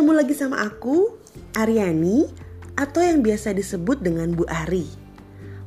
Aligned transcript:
Ketemu 0.00 0.16
lagi 0.16 0.32
sama 0.32 0.64
aku, 0.64 1.12
Aryani, 1.52 2.24
atau 2.72 3.04
yang 3.04 3.20
biasa 3.20 3.52
disebut 3.52 4.00
dengan 4.00 4.32
Bu 4.32 4.48
Ari. 4.48 4.88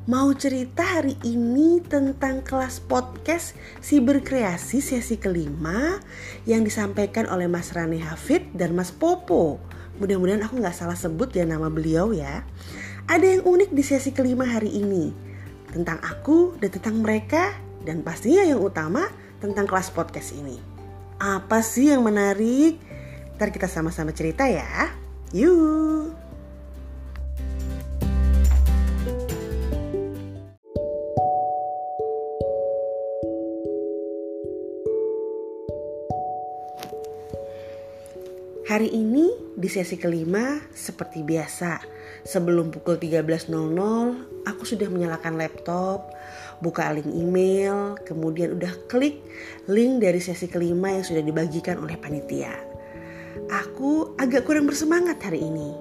Mau 0.09 0.33
cerita 0.33 0.81
hari 0.81 1.13
ini 1.21 1.77
tentang 1.85 2.41
kelas 2.41 2.81
podcast 2.81 3.53
si 3.77 4.01
berkreasi 4.01 4.81
sesi 4.81 5.21
kelima 5.21 6.01
yang 6.49 6.65
disampaikan 6.65 7.29
oleh 7.29 7.45
Mas 7.45 7.77
Rani 7.77 8.01
Hafid 8.01 8.57
dan 8.57 8.73
Mas 8.73 8.89
Popo. 8.89 9.61
Mudah-mudahan 10.01 10.41
aku 10.49 10.57
nggak 10.65 10.81
salah 10.81 10.97
sebut 10.97 11.29
ya 11.37 11.45
nama 11.45 11.69
beliau 11.69 12.09
ya. 12.09 12.41
Ada 13.05 13.37
yang 13.37 13.45
unik 13.45 13.69
di 13.69 13.85
sesi 13.85 14.17
kelima 14.17 14.49
hari 14.49 14.73
ini 14.73 15.13
tentang 15.69 16.01
aku 16.01 16.57
dan 16.57 16.73
tentang 16.73 17.05
mereka 17.05 17.53
dan 17.85 18.01
pastinya 18.01 18.41
yang 18.41 18.65
utama 18.65 19.13
tentang 19.37 19.69
kelas 19.69 19.93
podcast 19.93 20.33
ini. 20.33 20.57
Apa 21.21 21.61
sih 21.61 21.93
yang 21.93 22.01
menarik? 22.01 22.92
Ntar 23.43 23.51
kita 23.51 23.67
sama-sama 23.67 24.15
cerita 24.15 24.47
ya. 24.47 24.87
Yuk! 25.35 26.15
Hari 38.63 38.95
ini 38.95 39.27
di 39.59 39.67
sesi 39.67 39.99
kelima 39.99 40.63
seperti 40.71 41.19
biasa 41.27 41.83
Sebelum 42.23 42.71
pukul 42.71 42.95
13.00 42.95 43.51
aku 44.47 44.63
sudah 44.63 44.87
menyalakan 44.87 45.35
laptop 45.35 46.15
Buka 46.63 46.95
link 46.95 47.11
email 47.11 47.99
Kemudian 48.07 48.55
udah 48.55 48.71
klik 48.87 49.19
link 49.67 49.99
dari 49.99 50.23
sesi 50.23 50.47
kelima 50.47 50.95
yang 50.95 51.03
sudah 51.03 51.19
dibagikan 51.19 51.83
oleh 51.83 51.99
panitia 51.99 52.72
Aku 53.53 54.17
agak 54.17 54.49
kurang 54.49 54.65
bersemangat 54.65 55.21
hari 55.21 55.45
ini 55.45 55.77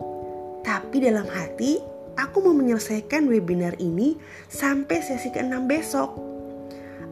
Tapi 0.60 1.00
dalam 1.00 1.24
hati 1.24 1.80
aku 2.20 2.44
mau 2.44 2.52
menyelesaikan 2.52 3.24
webinar 3.24 3.80
ini 3.80 4.20
sampai 4.52 5.00
sesi 5.00 5.32
ke-6 5.32 5.56
besok 5.64 6.10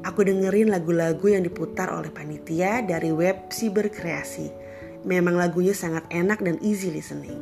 Aku 0.05 0.21
dengerin 0.21 0.69
lagu-lagu 0.69 1.33
yang 1.33 1.49
diputar 1.49 1.89
oleh 1.89 2.13
panitia 2.13 2.85
dari 2.85 3.09
web 3.09 3.49
Siberkreasi 3.49 4.53
Memang 5.09 5.41
lagunya 5.41 5.73
sangat 5.73 6.05
enak 6.13 6.45
dan 6.45 6.61
easy 6.61 6.93
listening. 6.93 7.41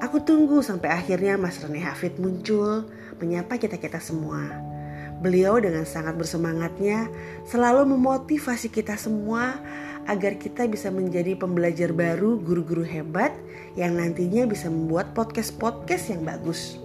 Aku 0.00 0.24
tunggu 0.24 0.64
sampai 0.64 0.88
akhirnya 0.88 1.36
Mas 1.36 1.60
Rene 1.60 1.84
Hafid 1.84 2.16
muncul 2.16 2.88
menyapa 3.20 3.60
kita-kita 3.60 4.00
semua. 4.00 4.40
Beliau 5.20 5.60
dengan 5.60 5.84
sangat 5.84 6.16
bersemangatnya 6.16 7.10
selalu 7.44 7.92
memotivasi 7.92 8.72
kita 8.72 8.96
semua 8.96 9.58
agar 10.08 10.40
kita 10.40 10.64
bisa 10.64 10.88
menjadi 10.88 11.36
pembelajar 11.36 11.92
baru 11.92 12.40
guru-guru 12.40 12.82
hebat 12.82 13.36
yang 13.76 14.00
nantinya 14.00 14.48
bisa 14.48 14.72
membuat 14.72 15.12
podcast-podcast 15.12 16.16
yang 16.16 16.24
bagus. 16.24 16.80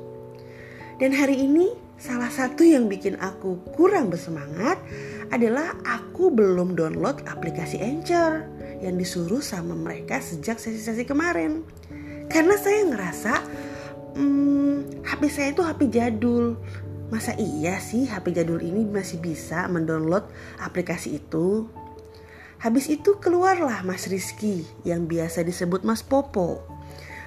Dan 0.99 1.15
hari 1.15 1.39
ini 1.39 1.73
salah 1.95 2.29
satu 2.29 2.67
yang 2.67 2.91
bikin 2.91 3.15
aku 3.17 3.57
kurang 3.73 4.11
bersemangat 4.11 4.77
adalah 5.31 5.73
aku 5.87 6.29
belum 6.29 6.75
download 6.75 7.23
aplikasi 7.25 7.79
Anchor 7.81 8.45
yang 8.83 8.99
disuruh 8.99 9.41
sama 9.41 9.73
mereka 9.73 10.19
sejak 10.19 10.59
sesi-sesi 10.59 11.07
kemarin. 11.07 11.63
Karena 12.27 12.59
saya 12.59 12.85
ngerasa 12.91 13.33
hmm, 14.19 15.07
HP 15.07 15.21
saya 15.31 15.49
itu 15.55 15.63
HP 15.63 15.81
jadul. 15.89 16.59
Masa 17.09 17.37
iya 17.37 17.77
sih 17.77 18.09
HP 18.09 18.35
jadul 18.35 18.59
ini 18.59 18.83
masih 18.83 19.21
bisa 19.23 19.65
mendownload 19.71 20.27
aplikasi 20.59 21.21
itu? 21.23 21.69
Habis 22.63 22.87
itu 22.87 23.19
keluarlah 23.19 23.83
Mas 23.83 24.07
Rizky 24.07 24.63
yang 24.87 25.03
biasa 25.03 25.43
disebut 25.43 25.83
Mas 25.83 25.99
Popo. 25.99 26.63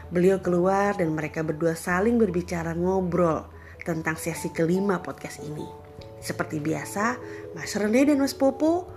Beliau 0.09 0.41
keluar 0.41 0.97
dan 0.97 1.13
mereka 1.13 1.45
berdua 1.45 1.77
saling 1.77 2.17
berbicara 2.17 2.73
ngobrol 2.73 3.45
tentang 3.85 4.17
sesi 4.17 4.49
kelima 4.49 5.05
podcast 5.05 5.45
ini. 5.45 5.69
Seperti 6.25 6.57
biasa, 6.57 7.21
Mas 7.53 7.77
Rene 7.77 8.09
dan 8.09 8.17
Mas 8.17 8.33
Popo 8.33 8.89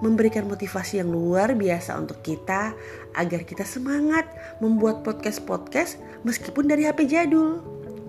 memberikan 0.00 0.48
motivasi 0.48 1.04
yang 1.04 1.12
luar 1.12 1.52
biasa 1.52 2.00
untuk 2.00 2.24
kita 2.24 2.72
agar 3.12 3.44
kita 3.44 3.68
semangat 3.68 4.24
membuat 4.64 5.04
podcast-podcast 5.04 6.00
meskipun 6.24 6.72
dari 6.72 6.88
HP 6.88 7.04
jadul. 7.04 7.60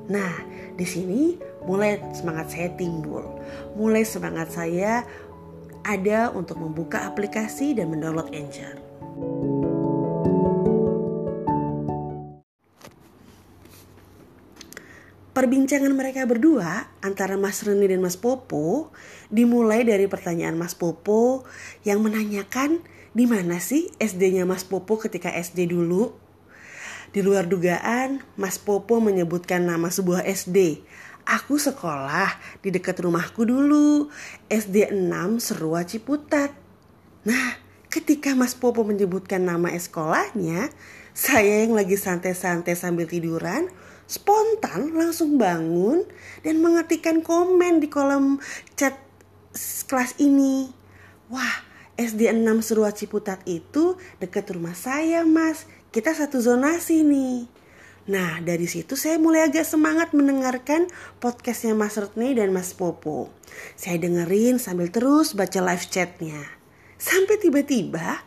Nah, 0.07 0.31
di 0.79 0.87
sini 0.87 1.35
mulai 1.67 1.99
semangat 2.15 2.47
saya 2.55 2.71
timbul. 2.79 3.27
Mulai 3.75 4.07
semangat 4.07 4.55
saya 4.55 5.03
ada 5.83 6.31
untuk 6.31 6.59
membuka 6.59 7.03
aplikasi 7.03 7.75
dan 7.75 7.91
mendownload 7.91 8.31
Anchor. 8.31 8.79
Perbincangan 15.33 15.89
mereka 15.97 16.29
berdua 16.29 16.93
antara 17.01 17.41
Mas 17.41 17.65
Reni 17.65 17.89
dan 17.89 18.05
Mas 18.05 18.13
Popo 18.13 18.93
dimulai 19.33 19.81
dari 19.81 20.05
pertanyaan 20.05 20.53
Mas 20.53 20.77
Popo 20.77 21.41
yang 21.81 22.05
menanyakan 22.05 22.85
di 23.17 23.25
mana 23.25 23.57
sih 23.57 23.89
SD-nya 23.97 24.45
Mas 24.45 24.61
Popo 24.61 25.01
ketika 25.01 25.33
SD 25.33 25.73
dulu. 25.73 26.13
Di 27.13 27.25
luar 27.25 27.49
dugaan, 27.49 28.21
Mas 28.37 28.61
Popo 28.61 29.01
menyebutkan 29.01 29.65
nama 29.65 29.89
sebuah 29.89 30.21
SD. 30.21 30.85
Aku 31.23 31.55
sekolah 31.55 32.35
di 32.59 32.67
dekat 32.67 32.99
rumahku 32.99 33.47
dulu, 33.47 34.11
SD 34.51 34.91
6 34.91 35.39
Serua 35.39 35.87
Ciputat. 35.87 36.51
Nah, 37.23 37.55
ketika 37.87 38.35
Mas 38.35 38.51
Popo 38.51 38.83
menyebutkan 38.83 39.39
nama 39.47 39.71
sekolahnya, 39.71 40.67
saya 41.15 41.63
yang 41.63 41.79
lagi 41.79 41.95
santai-santai 41.95 42.75
sambil 42.75 43.07
tiduran, 43.07 43.71
spontan 44.03 44.91
langsung 44.91 45.39
bangun 45.39 46.03
dan 46.43 46.59
mengetikkan 46.59 47.23
komen 47.23 47.79
di 47.79 47.87
kolom 47.87 48.43
chat 48.75 48.99
kelas 49.87 50.19
ini. 50.19 50.75
Wah, 51.31 51.63
SD 51.95 52.35
6 52.35 52.67
Serua 52.67 52.91
Ciputat 52.91 53.39
itu 53.47 53.95
dekat 54.19 54.51
rumah 54.51 54.75
saya, 54.75 55.23
Mas. 55.23 55.69
Kita 55.93 56.11
satu 56.11 56.43
zonasi 56.43 57.05
nih. 57.05 57.62
Nah, 58.03 58.43
dari 58.43 58.67
situ 58.67 58.99
saya 58.99 59.15
mulai 59.15 59.47
agak 59.47 59.63
semangat 59.63 60.11
mendengarkan 60.11 60.91
podcastnya 61.23 61.71
Mas 61.71 61.95
Retni 61.95 62.35
dan 62.35 62.51
Mas 62.51 62.75
Popo. 62.75 63.31
Saya 63.79 63.95
dengerin 63.95 64.59
sambil 64.59 64.91
terus 64.91 65.31
baca 65.31 65.63
live 65.63 65.87
chatnya. 65.87 66.43
Sampai 66.99 67.39
tiba-tiba 67.39 68.19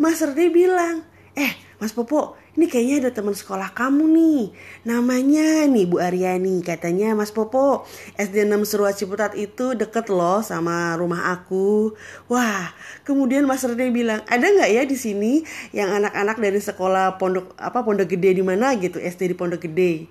Mas 0.00 0.24
Retni 0.24 0.48
bilang, 0.48 1.04
eh 1.36 1.52
Mas 1.76 1.92
Popo, 1.92 2.40
ini 2.58 2.66
kayaknya 2.66 3.06
ada 3.06 3.10
teman 3.14 3.38
sekolah 3.38 3.70
kamu 3.70 4.04
nih. 4.18 4.42
Namanya 4.82 5.70
nih 5.70 5.86
Bu 5.86 6.02
Aryani. 6.02 6.58
Katanya 6.66 7.14
Mas 7.14 7.30
Popo, 7.30 7.86
SD 8.18 8.50
6 8.50 8.66
Serua 8.66 8.90
Ciputat 8.90 9.38
itu 9.38 9.78
deket 9.78 10.10
loh 10.10 10.42
sama 10.42 10.98
rumah 10.98 11.30
aku. 11.38 11.94
Wah, 12.26 12.74
kemudian 13.06 13.46
Mas 13.46 13.62
Rene 13.62 13.94
bilang, 13.94 14.26
ada 14.26 14.42
nggak 14.42 14.74
ya 14.74 14.82
di 14.82 14.98
sini 14.98 15.46
yang 15.70 16.02
anak-anak 16.02 16.42
dari 16.42 16.58
sekolah 16.58 17.14
pondok 17.22 17.54
apa 17.62 17.86
pondok 17.86 18.10
gede 18.10 18.42
di 18.42 18.42
mana 18.42 18.74
gitu, 18.74 18.98
SD 18.98 19.30
di 19.30 19.36
pondok 19.38 19.62
gede. 19.70 20.10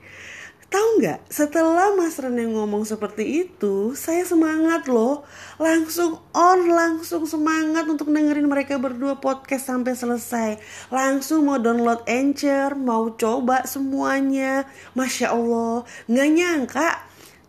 Tahu 0.68 1.00
nggak? 1.00 1.32
Setelah 1.32 1.96
Mas 1.96 2.20
Rene 2.20 2.44
ngomong 2.52 2.84
seperti 2.84 3.48
itu, 3.48 3.96
saya 3.96 4.28
semangat 4.28 4.92
loh. 4.92 5.24
Langsung 5.64 6.20
on, 6.36 6.68
langsung 6.68 7.24
semangat 7.24 7.88
untuk 7.88 8.12
dengerin 8.12 8.52
mereka 8.52 8.76
berdua 8.76 9.16
podcast 9.16 9.72
sampai 9.72 9.96
selesai. 9.96 10.60
Langsung 10.92 11.48
mau 11.48 11.56
download 11.56 12.04
Anchor, 12.04 12.76
mau 12.76 13.16
coba 13.16 13.64
semuanya. 13.64 14.68
Masya 14.92 15.32
Allah, 15.32 15.88
nggak 16.12 16.30
nyangka 16.36 16.90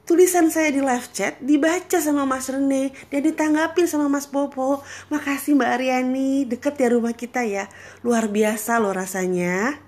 tulisan 0.07 0.49
saya 0.49 0.73
di 0.73 0.81
live 0.81 1.11
chat 1.13 1.37
dibaca 1.45 2.01
sama 2.01 2.25
Mas 2.25 2.49
Rene 2.49 2.97
dan 3.11 3.21
ditanggapin 3.27 3.91
sama 3.91 4.07
Mas 4.07 4.31
Popo. 4.31 4.81
Makasih 5.11 5.59
Mbak 5.59 5.71
Aryani, 5.75 6.47
deket 6.47 6.79
ya 6.79 6.89
rumah 6.95 7.19
kita 7.19 7.43
ya. 7.43 7.67
Luar 8.07 8.31
biasa 8.31 8.79
loh 8.79 8.95
rasanya. 8.95 9.88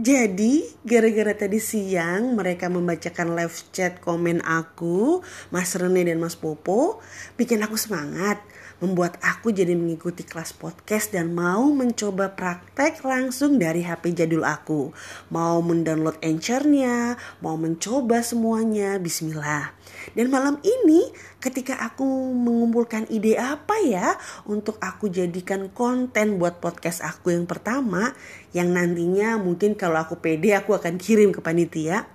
Jadi, 0.00 0.64
gara-gara 0.80 1.36
tadi 1.36 1.60
siang 1.60 2.32
mereka 2.32 2.72
membacakan 2.72 3.36
live 3.36 3.52
chat 3.68 4.00
komen 4.00 4.40
aku, 4.40 5.20
Mas 5.52 5.76
Rene 5.76 6.08
dan 6.08 6.16
Mas 6.16 6.40
Popo, 6.40 7.04
bikin 7.36 7.60
aku 7.60 7.76
semangat, 7.76 8.40
membuat 8.80 9.20
aku 9.20 9.52
jadi 9.52 9.76
mengikuti 9.76 10.24
kelas 10.24 10.56
podcast 10.56 11.12
dan 11.12 11.36
mau 11.36 11.68
mencoba 11.70 12.32
praktek 12.32 13.04
langsung 13.04 13.60
dari 13.60 13.84
HP 13.84 14.16
jadul 14.16 14.42
aku. 14.42 14.90
Mau 15.28 15.60
mendownload 15.60 16.16
Anchor-nya, 16.24 17.20
mau 17.44 17.60
mencoba 17.60 18.24
semuanya, 18.24 18.96
bismillah. 18.96 19.76
Dan 20.16 20.32
malam 20.32 20.56
ini 20.64 21.12
ketika 21.44 21.76
aku 21.76 22.32
mengumpulkan 22.32 23.04
ide 23.12 23.36
apa 23.36 23.76
ya 23.84 24.16
untuk 24.48 24.80
aku 24.80 25.12
jadikan 25.12 25.68
konten 25.72 26.40
buat 26.40 26.60
podcast 26.60 27.04
aku 27.04 27.36
yang 27.36 27.44
pertama 27.44 28.16
yang 28.56 28.72
nantinya 28.72 29.36
mungkin 29.36 29.76
kalau 29.76 30.00
aku 30.00 30.16
pede 30.20 30.56
aku 30.56 30.72
akan 30.72 30.96
kirim 30.96 31.36
ke 31.36 31.44
panitia. 31.44 32.08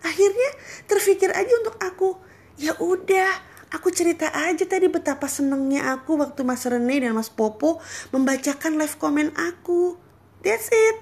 Akhirnya 0.00 0.50
terpikir 0.88 1.28
aja 1.32 1.52
untuk 1.60 1.76
aku, 1.76 2.16
ya 2.56 2.72
udah 2.80 3.49
Aku 3.70 3.94
cerita 3.94 4.26
aja 4.34 4.66
tadi 4.66 4.90
betapa 4.90 5.30
senengnya 5.30 5.94
aku 5.94 6.18
waktu 6.18 6.42
Mas 6.42 6.66
Rene 6.66 7.06
dan 7.06 7.14
Mas 7.14 7.30
Popo 7.30 7.78
membacakan 8.10 8.74
live 8.74 8.98
komen 8.98 9.30
aku. 9.38 9.94
That's 10.42 10.66
it. 10.74 10.96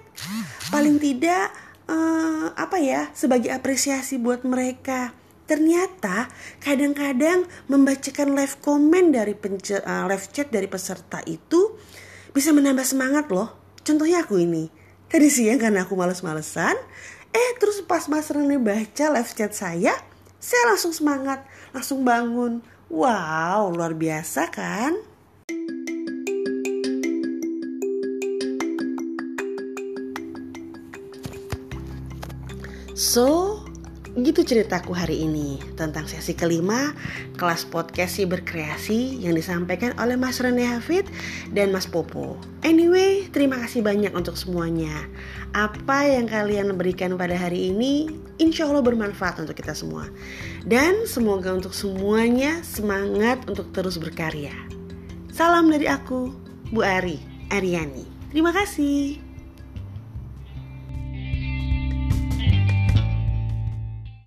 Paling 0.69 1.01
tidak 1.01 1.49
uh, 1.89 2.53
apa 2.53 2.77
ya 2.77 3.09
sebagai 3.17 3.49
apresiasi 3.49 4.21
buat 4.21 4.45
mereka. 4.45 5.17
Ternyata 5.49 6.29
kadang-kadang 6.61 7.49
membacakan 7.73 8.37
live 8.37 8.61
komen 8.61 9.17
dari 9.17 9.33
uh, 9.33 10.05
live 10.05 10.27
chat 10.29 10.53
dari 10.53 10.69
peserta 10.69 11.25
itu 11.25 11.73
bisa 12.37 12.53
menambah 12.53 12.85
semangat 12.85 13.33
loh. 13.33 13.57
Contohnya 13.81 14.21
aku 14.21 14.37
ini. 14.37 14.69
Tadi 15.09 15.33
siang 15.33 15.57
karena 15.57 15.89
aku 15.89 15.97
males-malesan, 15.97 16.77
eh 17.33 17.51
terus 17.57 17.81
pas 17.81 18.05
Mas 18.13 18.29
Rene 18.29 18.61
baca 18.61 19.05
live 19.09 19.33
chat 19.33 19.57
saya, 19.57 19.97
saya 20.37 20.63
langsung 20.69 20.93
semangat, 20.93 21.49
langsung 21.73 22.05
bangun. 22.05 22.65
Wow, 22.89 23.77
luar 23.77 23.93
biasa 23.93 24.49
kan? 24.49 24.97
So, 32.99 33.63
gitu 34.25 34.41
ceritaku 34.41 34.97
hari 34.97 35.23
ini 35.29 35.61
tentang 35.77 36.09
sesi 36.09 36.33
kelima 36.33 36.97
kelas 37.37 37.69
podcast 37.69 38.17
si 38.17 38.25
berkreasi 38.25 39.21
yang 39.21 39.37
disampaikan 39.37 39.93
oleh 40.01 40.17
Mas 40.17 40.41
Rene 40.41 40.65
Hafid 40.65 41.05
dan 41.53 41.71
Mas 41.71 41.85
Popo. 41.85 42.41
Anyway, 42.65 43.29
terima 43.31 43.61
kasih 43.61 43.85
banyak 43.85 44.11
untuk 44.17 44.35
semuanya. 44.35 45.07
Apa 45.53 46.09
yang 46.09 46.25
kalian 46.25 46.73
berikan 46.75 47.15
pada 47.21 47.37
hari 47.37 47.69
ini, 47.69 48.09
insya 48.41 48.67
Allah 48.67 48.83
bermanfaat 48.83 49.45
untuk 49.45 49.55
kita 49.55 49.77
semua. 49.77 50.09
Dan 50.65 51.05
semoga 51.05 51.53
untuk 51.53 51.77
semuanya 51.77 52.65
semangat 52.65 53.45
untuk 53.45 53.71
terus 53.77 54.01
berkarya. 54.01 54.57
Salam 55.31 55.69
dari 55.69 55.87
aku, 55.87 56.33
Bu 56.73 56.81
Ari, 56.81 57.21
Ariani. 57.53 58.09
Terima 58.33 58.51
kasih. 58.57 59.28